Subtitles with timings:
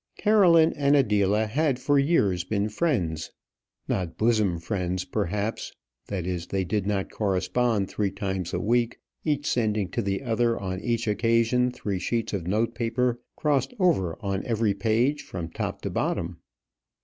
[0.17, 3.29] Caroline and Adela had for years been friends.
[3.87, 5.73] Not bosom friends, perhaps;
[6.07, 10.59] that is, they did not correspond three times a week, each sending to the other
[10.59, 15.81] on each occasion three sheets of note paper crossed over on every page from top
[15.83, 16.39] to bottom.